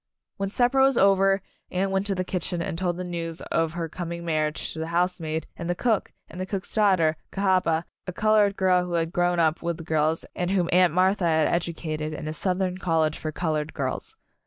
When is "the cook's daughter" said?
6.41-7.17